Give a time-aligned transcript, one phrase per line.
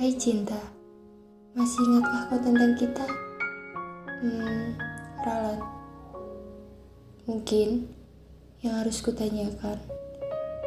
[0.00, 0.56] Hai cinta,
[1.52, 3.04] masih ingatkah kau tentang kita?
[4.24, 4.72] Hmm,
[5.20, 5.60] ralat.
[7.28, 7.84] Mungkin
[8.64, 9.76] yang harus kutanyakan,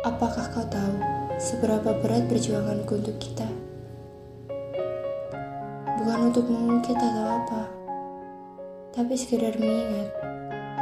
[0.05, 1.01] apakah kau tahu
[1.41, 3.49] seberapa berat perjuanganku untuk kita?
[5.97, 7.73] Bukan untuk mengungkit atau apa,
[8.93, 10.13] tapi sekedar mengingat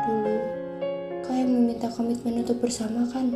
[0.03, 0.35] dulu
[1.23, 3.31] kau yang meminta komitmen untuk bersama kan?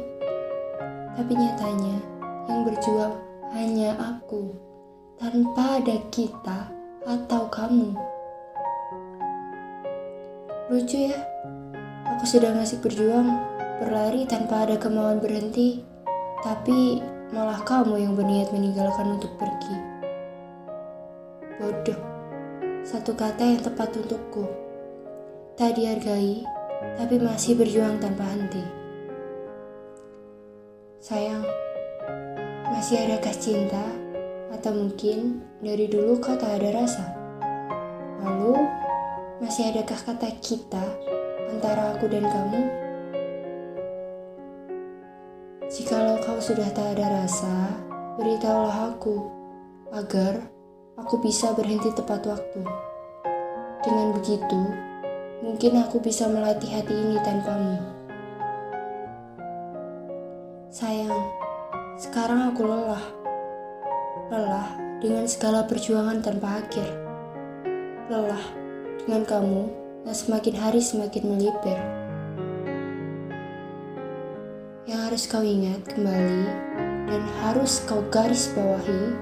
[1.16, 2.04] Tapi nyatanya
[2.52, 3.16] yang berjuang
[3.55, 4.75] hanya aku
[5.16, 6.68] tanpa ada kita
[7.08, 7.96] atau kamu.
[10.68, 11.16] Lucu ya,
[12.04, 13.32] aku sedang asik berjuang,
[13.80, 15.88] berlari tanpa ada kemauan berhenti,
[16.44, 17.00] tapi
[17.32, 19.78] malah kamu yang berniat meninggalkan untuk pergi.
[21.64, 22.02] Bodoh,
[22.84, 24.44] satu kata yang tepat untukku.
[25.56, 26.44] Tak dihargai,
[27.00, 28.64] tapi masih berjuang tanpa henti.
[31.00, 31.45] Sayang,
[32.68, 34.05] masih adakah cinta?
[34.66, 37.05] Atau mungkin dari dulu kau tak ada rasa?
[38.17, 38.66] Lalu,
[39.38, 40.81] masih adakah kata kita
[41.53, 42.66] antara aku dan kamu?
[45.69, 47.77] Jikalau kau sudah tak ada rasa,
[48.17, 49.30] beritahulah aku
[49.93, 50.49] agar
[50.97, 52.66] aku bisa berhenti tepat waktu.
[53.86, 54.61] Dengan begitu,
[55.45, 57.77] mungkin aku bisa melatih hati ini tanpamu.
[60.73, 61.21] Sayang,
[62.02, 63.25] sekarang aku lelah.
[64.26, 64.73] Lelah
[65.06, 66.90] dengan segala perjuangan tanpa akhir.
[68.09, 68.42] Lelah
[69.06, 69.64] dengan kamu
[70.02, 71.78] yang semakin hari semakin melipir.
[74.90, 76.44] Yang harus kau ingat kembali
[77.06, 79.14] dan harus kau garis bawahi,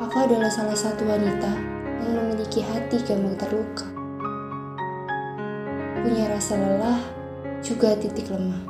[0.00, 1.52] aku adalah salah satu wanita
[2.00, 3.84] yang memiliki hati gampang terluka.
[6.00, 7.00] Punya rasa lelah,
[7.60, 8.64] juga titik lemah.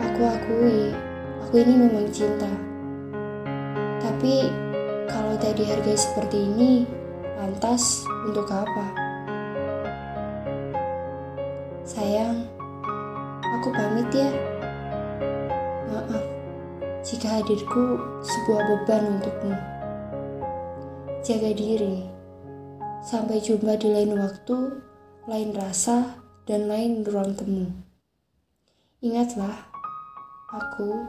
[0.00, 0.96] Aku akui,
[1.44, 2.73] aku ini memang cinta.
[4.04, 4.52] Tapi
[5.08, 6.84] kalau tak dihargai seperti ini,
[7.40, 8.92] lantas untuk apa?
[11.88, 12.44] Sayang,
[13.40, 14.28] aku pamit ya.
[15.88, 16.24] Maaf
[17.00, 19.56] jika hadirku sebuah beban untukmu.
[21.24, 22.04] Jaga diri.
[23.00, 24.84] Sampai jumpa di lain waktu,
[25.28, 27.72] lain rasa, dan lain ruang temu.
[29.00, 29.72] Ingatlah,
[30.54, 31.02] Aku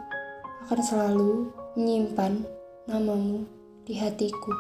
[0.66, 2.55] akan selalu menyimpan
[2.88, 3.46] namamu
[3.86, 4.54] di hatiku.